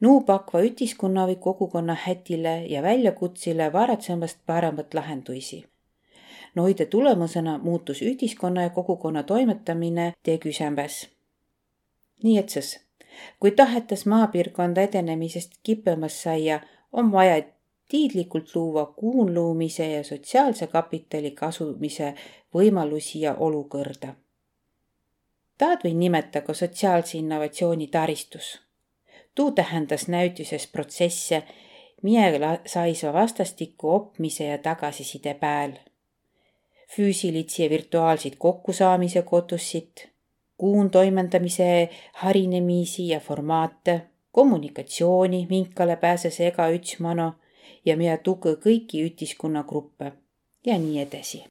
Nuu 0.00 0.20
pakva 0.20 0.62
ütiskonna 0.62 1.26
või 1.26 1.36
kogukonna 1.36 1.96
hätile 2.06 2.64
ja 2.70 2.82
väljakutsile 2.82 3.72
varatsemast 3.72 4.38
paremat 4.46 4.94
lahenduisi. 4.94 5.64
Noide 6.54 6.86
tulemusena 6.86 7.58
muutus 7.58 8.02
ütiskonna 8.02 8.62
ja 8.62 8.70
kogukonna 8.70 9.22
toimetamine 9.22 10.12
tee 10.22 10.38
küsembäs 10.38 11.08
nii 12.22 12.38
et 12.38 12.48
siis, 12.48 12.80
kui 13.40 13.50
tahetes 13.50 14.06
maapiirkonda 14.06 14.82
edenemisest 14.82 15.52
kipemas 15.62 16.22
saia, 16.22 16.60
on 16.92 17.12
vaja 17.12 17.42
tiidlikult 17.88 18.54
luua 18.54 18.86
kuunluumise 18.86 19.92
ja 19.92 20.04
sotsiaalse 20.04 20.66
kapitali 20.66 21.30
kasumise 21.30 22.14
võimalusi 22.54 23.20
ja 23.20 23.34
olukõrda. 23.34 24.14
taad 25.58 25.80
või 25.84 25.94
nimeta 25.94 26.40
ka 26.40 26.54
sotsiaalse 26.54 27.18
innovatsiooni 27.18 27.86
taristus. 27.86 28.67
Tuu 29.38 29.52
tähendas 29.54 30.08
näütuses 30.10 30.66
protsesse, 30.66 31.42
millega 32.02 32.56
saisa 32.66 33.12
vastastikku 33.12 33.90
opmise 33.94 34.44
ja 34.44 34.58
tagasiside 34.58 35.34
pääl. 35.34 35.72
füüsilitsi 36.96 37.62
ja 37.62 37.70
virtuaalseid 37.70 38.34
kokkusaamise 38.38 39.22
kotussid 39.22 40.08
kuun 40.58 40.90
toimendamise 40.90 41.88
harinemisi 42.12 43.08
ja 43.08 43.20
formaate, 43.20 44.00
kommunikatsiooni, 44.32 45.46
minkale 45.50 45.96
pääses 45.96 46.40
ega 46.40 46.66
üts 46.74 46.98
mano 46.98 47.32
ja 47.86 47.96
meie 47.96 48.16
tuge 48.16 48.56
kõiki 48.64 49.04
ütiskonnagruppe 49.06 50.12
ja 50.66 50.78
nii 50.78 50.98
edasi. 51.00 51.44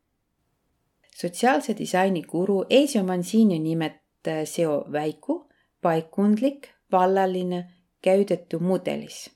sotsiaalse 1.16 1.78
disaini 1.78 2.22
guru 2.22 2.66
Eesio 2.70 3.04
Mansini 3.04 3.60
nimet 3.60 4.02
seo 4.46 4.86
väiku, 4.92 5.48
paikkundlik, 5.82 6.68
vallaline, 6.92 7.77
käytetty 8.08 8.60
mudelis. 8.60 9.30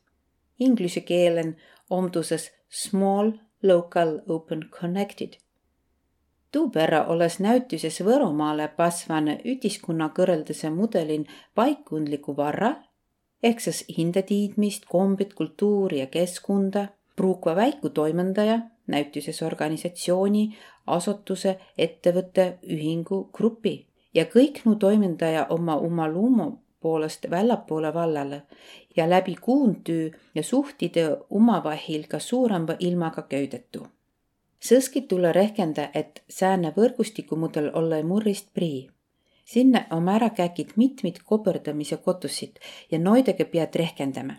Inglise 0.60 1.02
keelen 1.02 1.56
omduses 1.90 2.52
small, 2.70 3.32
local, 3.64 4.20
open, 4.28 4.70
connected. 4.80 5.40
Tuuperra 6.52 7.06
olles 7.08 7.40
näütuses 7.40 8.02
Võromaale 8.04 8.68
pasvane 8.78 9.38
ütiskonna 9.48 10.10
kõraldase 10.16 10.70
mudelin 10.70 11.28
paikundliku 11.56 12.36
varra 12.38 12.74
ehk 13.44 13.60
siis 13.64 13.84
hindetiidmist, 13.98 14.86
kombit, 14.90 15.34
kultuuri 15.34 16.00
ja 16.00 16.08
keskkunda, 16.08 16.88
pruukva 17.16 17.56
väiku 17.56 17.90
toimendaja, 17.90 18.60
näütuses 18.92 19.42
organisatsiooni, 19.48 20.44
asutuse, 20.88 21.58
ettevõtte, 21.78 22.58
ühingu, 22.68 23.24
grupi. 23.34 23.88
Ja 24.14 24.28
kõik 24.28 24.62
nu 24.66 24.76
toimendaja 24.76 25.48
oma 25.56 25.78
oma 25.80 26.08
luumu 26.12 26.52
poolest 26.82 27.30
väljapoole 27.30 27.94
vallale 27.94 28.42
ja 28.96 29.10
läbi 29.10 29.36
kuundtöö 29.42 30.10
ja 30.36 30.44
suhtide 30.44 31.18
omavahel 31.30 32.04
ka 32.10 32.20
suurema 32.20 32.76
ilmaga 32.80 33.22
köidetu 33.22 33.88
Sõskit 34.62 35.08
tulla 35.10 35.32
rehkenda, 35.34 35.88
et 35.94 36.22
sääne 36.30 36.70
võrgustikumudel 36.76 37.72
olla 37.74 38.04
murrist 38.04 38.54
prii. 38.54 38.90
sinna 39.46 39.80
on 39.92 40.10
ära 40.10 40.30
käkid 40.30 40.70
mitmid 40.76 41.18
koberdamise 41.26 41.98
kotussid 41.98 42.60
ja 42.92 43.00
noidega 43.00 43.46
pead 43.46 43.76
rehkendama. 43.76 44.34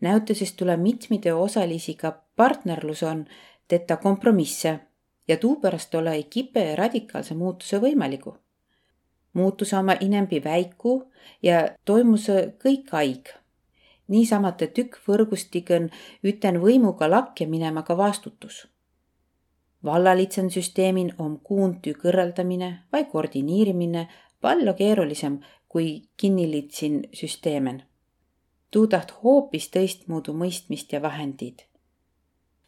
näütuses 0.00 0.52
tule 0.52 0.76
mitmide 0.76 1.34
osalisiga 1.34 2.12
partnerlus 2.36 3.02
on 3.02 3.24
teda 3.68 3.96
kompromisse 3.96 4.80
ja 5.28 5.36
tuupärast 5.36 5.94
ole 5.94 6.22
kipe 6.22 6.64
ja 6.64 6.76
radikaalse 6.76 7.34
muutuse 7.34 7.78
võimaliku. 7.78 8.36
Muutus 9.32 9.72
oma 9.72 9.96
inembi 10.00 10.44
väiku 10.44 10.96
ja 11.42 11.68
toimus 11.84 12.26
kõik 12.64 12.92
haig 12.92 13.32
niisamate 14.08 14.66
tükk 14.66 14.98
võrgustikon 15.08 15.88
üten 16.24 16.60
võimuga 16.60 17.10
lakke 17.10 17.46
minema 17.46 17.82
ka 17.82 17.96
vastutus 17.96 18.66
vallalitsendussüsteemin 19.84 21.14
on 21.18 21.40
kuuntü 21.40 21.94
kõrraldamine 21.94 22.78
vai 22.92 23.04
koordineerimine 23.04 24.08
palju 24.40 24.74
keerulisem 24.74 25.38
kui 25.68 26.02
kinnilitsin 26.16 27.08
süsteemen. 27.12 27.82
tuu 28.70 28.86
taht 28.86 29.10
hoopis 29.22 29.68
tõistmoodi 29.68 30.32
mõistmist 30.32 30.92
ja 30.92 31.02
vahendid. 31.02 31.58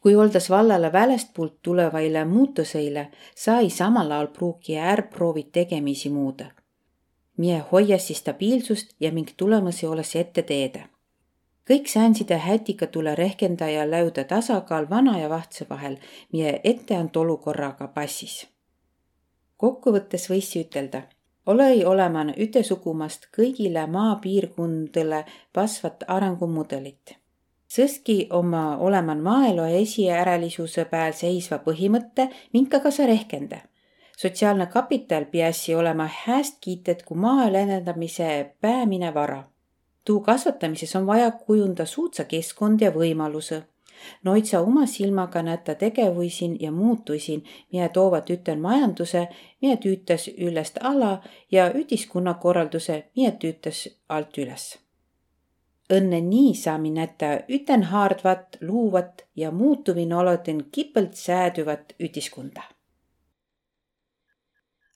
Kui 0.05 0.15
oldes 0.15 0.49
vallale 0.53 0.91
välestpoolt 0.93 1.55
tulevaile 1.65 2.25
muutuseile, 2.25 3.07
sai 3.35 3.69
samal 3.73 4.11
ajal 4.11 4.27
pruugi 4.27 4.77
äärproovid 4.77 5.49
tegemisi 5.51 6.09
muuda. 6.09 6.45
meie 7.37 7.63
hoias 7.71 8.07
siis 8.07 8.19
stabiilsust 8.19 8.93
ja 8.99 9.11
mingi 9.11 9.33
tulemusi 9.37 9.87
olles 9.87 10.15
ette 10.15 10.41
teeda 10.41 10.85
kõik 11.69 11.87
säänside 11.89 12.37
hätiga 12.37 12.87
tule 12.87 13.15
rehkendaja 13.15 13.89
läuda 13.91 14.23
tasakaal 14.23 14.89
vana 14.89 15.19
ja 15.19 15.29
vahtse 15.29 15.65
vahel, 15.69 15.97
meie 16.33 16.59
etteantud 16.63 17.21
olukorraga 17.21 17.87
passis. 17.87 18.47
kokkuvõttes 19.57 20.29
võis 20.29 20.55
ütelda, 20.61 21.01
ole 21.45 21.85
oleman 21.85 22.33
ütesugumast 22.37 23.27
kõigile 23.37 23.87
maapiirkondadele 23.87 25.25
pasvat 25.53 26.03
arengumudelit. 26.07 27.24
Sõski 27.75 28.27
oma 28.29 28.77
oleman 28.77 29.23
maaelu 29.23 29.63
esiäralisuse 29.81 30.85
peal 30.85 31.13
seisva 31.13 31.57
põhimõtte, 31.65 32.29
minkaga 32.53 32.91
sa 32.91 33.07
rehkenda 33.09 33.65
sotsiaalne 34.17 34.65
kapital 34.71 35.25
peasi 35.31 35.75
olema 35.75 36.05
hästi 36.07 36.57
kiitet 36.61 37.03
kui 37.03 37.17
maaelu 37.17 37.57
edendamise 37.65 38.29
päämine 38.61 39.13
vara 39.13 39.41
tuu 40.05 40.19
kasvatamises 40.19 40.95
on 40.95 41.07
vaja 41.07 41.31
kujunda 41.31 41.85
suutsa 41.85 42.23
keskkond 42.23 42.81
ja 42.81 42.91
võimaluse. 42.91 43.63
Noid 44.23 44.45
sa 44.45 44.59
oma 44.61 44.85
silmaga 44.85 45.41
näta 45.41 45.75
tegevusin 45.75 46.57
ja 46.61 46.71
muutusin, 46.71 47.43
mida 47.71 47.89
toovad 47.89 48.29
üten 48.29 48.61
majanduse, 48.61 49.27
mida 49.61 49.77
tüütas 49.81 50.27
ülest 50.37 50.77
ala 50.81 51.21
ja 51.51 51.71
ütiskonnakorralduse, 51.73 53.03
mida 53.15 53.31
tüütas 53.31 53.87
alt 54.09 54.37
üles. 54.37 54.84
Õnne 55.93 56.21
nii 56.21 56.55
saami 56.55 56.89
näta 56.91 57.25
üten 57.49 57.83
haardvat, 57.83 58.57
luuvat 58.61 59.25
ja 59.35 59.51
muutuvin 59.51 60.13
oloten 60.13 60.65
kipelt 60.71 61.13
säädüvat 61.13 61.93
ütiskonda. 61.99 62.61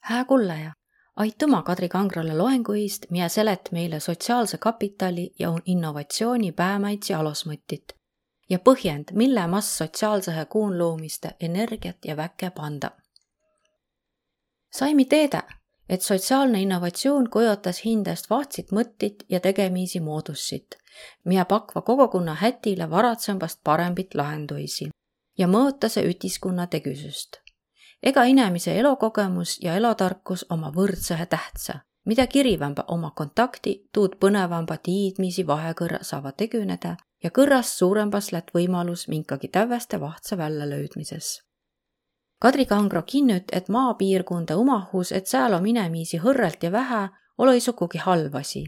hää 0.00 0.24
kullaja 0.24 0.72
aitüma 1.16 1.62
Kadri 1.62 1.88
Kangrale 1.88 2.34
loengu 2.38 2.72
eest, 2.72 3.06
mille 3.10 3.28
selet 3.28 3.68
meile 3.72 4.00
sotsiaalse 4.00 4.58
kapitali 4.58 5.30
ja 5.38 5.48
innovatsiooni 5.64 6.52
päämäits 6.52 7.10
ja 7.10 7.18
alusmõttit 7.20 7.94
ja 8.50 8.58
põhjend, 8.58 9.12
mille 9.12 9.46
mass 9.46 9.78
sotsiaalsehe 9.78 10.44
kuun 10.44 10.78
loomiste 10.78 11.36
energiat 11.40 12.04
ja 12.04 12.16
väkke 12.16 12.50
panda. 12.50 12.90
saimi 14.72 15.04
teada, 15.04 15.42
et 15.90 16.06
sotsiaalne 16.06 16.62
innovatsioon 16.62 17.26
kujutas 17.34 17.82
hindest 17.84 18.30
vahtsit 18.30 18.70
mõttit 18.70 19.26
ja 19.28 19.40
tegemisi 19.40 20.00
moodussit, 20.00 20.78
mida 21.24 21.44
pakva 21.44 21.82
kogukonna 21.82 22.38
hätile 22.38 22.90
varatsembast 22.90 23.60
parembit 23.64 24.14
lahenduisi 24.14 24.90
ja 25.38 25.48
mõõta 25.50 25.90
see 25.90 26.06
ütiskonna 26.14 26.66
tegüsüst 26.70 27.42
ega 28.02 28.24
inemise 28.24 28.78
elukogemus 28.78 29.58
ja 29.62 29.74
elotarkus 29.76 30.46
oma 30.50 30.72
võrdsehe 30.76 31.26
tähtsa. 31.26 31.80
mida 32.04 32.26
kirivamba 32.26 32.84
oma 32.88 33.10
kontakti, 33.10 33.88
tuud 33.92 34.14
põnevamba 34.20 34.76
tiidmisi 34.82 35.46
vahekõrra 35.46 35.98
saavad 36.02 36.34
tegüneda 36.36 36.96
ja 37.22 37.30
kõrrast 37.30 37.76
suurembas 37.76 38.32
lätt 38.32 38.50
võimalus 38.54 39.08
minkagi 39.08 39.48
täveste 39.48 40.00
vahtsa 40.00 40.36
välja 40.36 40.68
löödmises. 40.68 41.42
Kadri 42.40 42.64
Kangro 42.66 43.02
kinnüt, 43.02 43.44
et 43.52 43.68
maapiirkonda 43.68 44.56
umahus, 44.56 45.12
et 45.12 45.26
sääl 45.26 45.54
on 45.54 45.66
inemiisi 45.66 46.18
hõrrelt 46.18 46.62
ja 46.62 46.72
vähe, 46.72 47.08
ole 47.38 47.60
sugugi 47.60 47.98
halb 47.98 48.34
asi. 48.34 48.64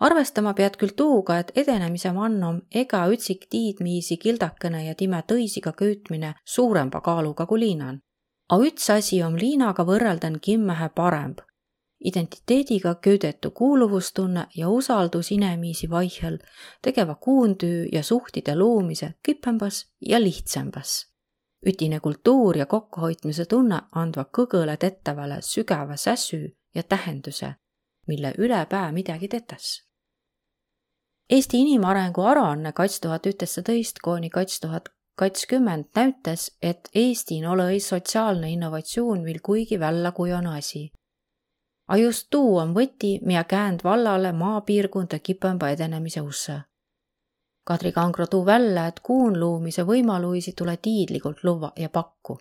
Arvestama 0.00 0.52
pead 0.54 0.76
küll 0.76 0.92
tuuga, 0.96 1.38
et 1.38 1.52
edenemise 1.56 2.12
mannom 2.12 2.60
ega 2.74 3.06
ütsik 3.08 3.46
tiidmiisi 3.50 4.18
kildakene 4.20 4.84
ja 4.84 4.94
time 4.94 5.22
tõisiga 5.24 5.72
köütmine 5.72 6.34
suuremba 6.44 7.00
kaaluga 7.00 7.46
kui 7.46 7.62
liinan. 7.64 8.02
A 8.52 8.60
üts 8.60 8.90
asi 8.92 9.22
om 9.24 9.40
Liinaga 9.40 9.86
võrrelden 9.88 10.36
kimmähe 10.40 10.90
paremb, 10.94 11.40
identiteediga 12.04 12.94
köüdetu 13.00 13.50
kuuluvustunne 13.50 14.46
ja 14.54 14.68
usaldus 14.68 15.32
inemiisi 15.32 15.88
vaihel 15.90 16.38
tegeva 16.82 17.14
kuundüü 17.14 17.88
ja 17.92 18.02
suhtide 18.02 18.54
loomise 18.54 19.14
küpembas 19.22 19.86
ja 20.00 20.20
lihtsambas. 20.20 21.15
Ütine 21.66 22.00
kultuur 22.00 22.56
ja 22.56 22.66
kokkuhoidmise 22.66 23.44
tunne 23.44 23.80
andva 23.92 24.24
kõgõle 24.38 24.76
tettavale 24.76 25.40
sügava 25.42 25.96
säsü 25.96 26.40
ja 26.74 26.82
tähenduse, 26.82 27.54
mille 28.06 28.34
üle 28.38 28.66
pää 28.70 28.92
midagi 28.92 29.28
tetas. 29.28 29.82
Eesti 31.30 31.60
inimarengu 31.60 32.22
aruanne 32.22 32.72
kats 32.72 33.00
tuhat 33.00 33.26
üteteist 33.26 33.98
kooni 34.02 34.30
kats 34.30 34.60
tuhat 34.60 34.88
kakskümmend 35.18 35.90
näütas, 35.96 36.50
et 36.62 36.88
Eestiin 36.94 37.48
olõ-i 37.48 37.80
sotsiaalne 37.80 38.52
innovatsioon 38.52 39.24
viil 39.24 39.40
kuigi 39.42 39.80
väljakujone 39.80 40.58
asi 40.58 40.90
a 41.88 41.96
just 41.96 42.26
tuu 42.30 42.56
on 42.58 42.74
võti, 42.74 43.18
miä 43.22 43.44
käänd 43.44 43.84
vallale 43.84 44.32
maapiirkonda 44.32 45.18
kipõmba 45.18 45.70
edenemise 45.74 46.20
usse. 46.20 46.60
Kadri 47.66 47.92
Kangro 47.92 48.26
tuu 48.26 48.46
välja, 48.46 48.86
et 48.86 49.00
kuun 49.02 49.40
loomise 49.40 49.82
võimaluisi 49.82 50.52
tule 50.56 50.76
tiidlikult 50.76 51.44
luua 51.44 51.72
ja 51.76 51.88
pakku. 51.88 52.38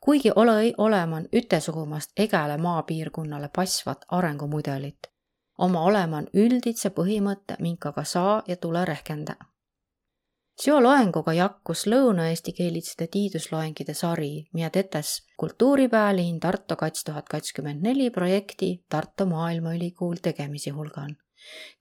kuigi 0.00 0.30
ole 0.36 0.74
oleman 0.78 1.28
ütesugumast 1.32 2.10
egale 2.16 2.56
maapiirkonnale 2.56 3.50
pasvat 3.56 4.04
arengumudelit, 4.08 5.06
oma 5.58 5.84
oleman 5.84 6.26
ülditse 6.34 6.90
põhimõtte, 6.90 7.56
minkaga 7.60 8.04
saa 8.04 8.42
ja 8.48 8.56
tule 8.56 8.84
rehkenda 8.84 9.36
seo 10.62 10.78
loenguga 10.82 11.32
jakkus 11.34 11.86
lõuna-eesti 11.90 12.52
keelitside 12.56 13.08
tiidusloengide 13.10 13.94
sari, 13.98 14.44
mida 14.54 14.70
tetes 14.70 15.14
kultuuripäälin 15.40 16.40
Tartu 16.40 16.76
kats 16.76 17.04
tuhat 17.04 17.28
kakskümmend 17.28 17.82
neli 17.82 18.10
projekti 18.10 18.84
Tartu 18.88 19.26
Maailmaülikool 19.26 20.20
tegemisi 20.22 20.70
hulgan. 20.70 21.16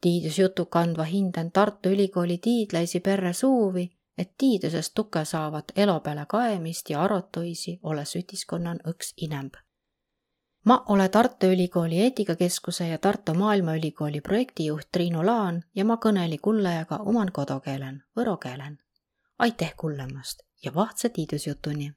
Tiidusjutu 0.02 0.66
kandva 0.66 1.04
hindan 1.04 1.52
Tartu 1.52 1.90
Ülikooli 1.90 2.38
tiidlaisi 2.38 3.00
perre 3.00 3.34
suuvi, 3.34 3.90
et 4.18 4.32
tiidusest 4.38 4.94
tuge 4.96 5.26
saavat 5.26 5.72
elo 5.76 6.00
peale 6.00 6.26
kaemist 6.30 6.90
ja 6.90 7.04
arutuisi 7.04 7.80
olles 7.84 8.16
ütiskonnan 8.16 8.80
õks 8.88 9.14
inemb 9.18 9.60
ma 10.66 10.86
olen 10.90 11.12
Tartu 11.12 11.46
Ülikooli 11.46 12.02
eetikakeskuse 12.02 12.88
ja 12.88 12.98
Tartu 12.98 13.34
Maailmaülikooli 13.34 14.22
projektijuht 14.22 14.88
Triinu 14.92 15.26
Laan 15.26 15.64
ja 15.76 15.86
ma 15.86 15.98
kõneli 15.98 16.38
kullajaga 16.38 16.96
oman 17.06 17.32
kodukeelen, 17.32 18.04
võro 18.18 18.38
keelen. 18.38 18.78
aitäh 19.40 19.74
kuulamast 19.78 20.44
ja 20.66 20.74
vahtsa 20.76 21.10
tiidusjutuni 21.10 21.94